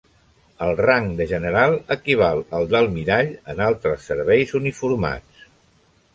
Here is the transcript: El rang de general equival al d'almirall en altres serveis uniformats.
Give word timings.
El 0.67 0.71
rang 0.77 1.09
de 1.19 1.27
general 1.31 1.75
equival 1.97 2.41
al 2.61 2.65
d'almirall 2.73 3.31
en 3.55 3.63
altres 3.67 4.09
serveis 4.13 4.57
uniformats. 4.63 5.47